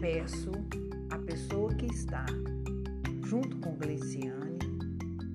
[0.00, 0.52] peço
[1.10, 2.24] a pessoa que está
[3.24, 4.58] junto com Gleiciane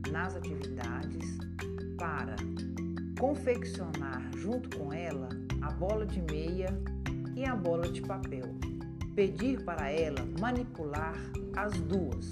[0.10, 1.38] nas atividades
[1.98, 2.36] para
[3.20, 5.30] confeccionar junto com ela
[5.62, 6.70] a bola de meia
[7.36, 8.56] e a bola de papel.
[9.16, 11.16] Pedir para ela manipular
[11.56, 12.30] as duas,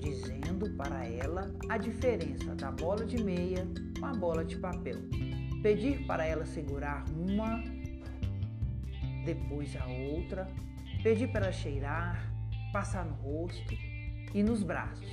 [0.00, 3.66] dizendo para ela a diferença da bola de meia
[3.98, 4.98] com a bola de papel.
[5.62, 7.62] Pedir para ela segurar uma,
[9.26, 10.48] depois a outra,
[11.02, 12.32] pedir para cheirar,
[12.72, 13.74] passar no rosto
[14.32, 15.10] e nos braços.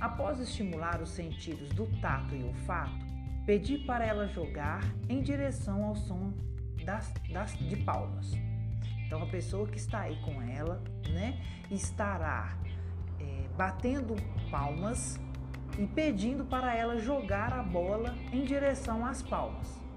[0.00, 3.06] Após estimular os sentidos do tato e olfato,
[3.46, 6.32] pedir para ela jogar em direção ao som
[6.84, 8.32] das, das, de palmas.
[9.06, 12.58] Então, a pessoa que está aí com ela, né, estará
[13.20, 14.16] é, batendo
[14.50, 15.18] palmas
[15.78, 19.87] e pedindo para ela jogar a bola em direção às palmas.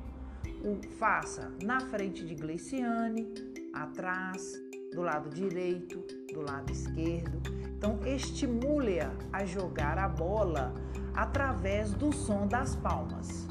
[0.97, 3.33] Faça na frente de Gleiciane,
[3.73, 4.53] atrás,
[4.93, 7.41] do lado direito, do lado esquerdo.
[7.77, 10.73] Então, estimule-a a jogar a bola
[11.15, 13.47] através do som das palmas.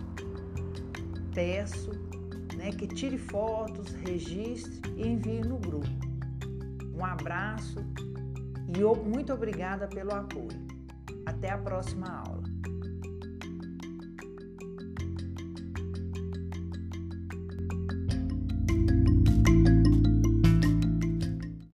[1.35, 1.91] Peço
[2.57, 5.89] né, que tire fotos, registre e envie no grupo.
[6.95, 7.85] Um abraço
[8.69, 10.69] e muito obrigada pelo apoio.
[11.27, 12.40] Até a próxima aula.